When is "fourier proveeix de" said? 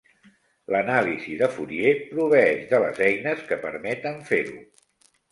1.57-2.79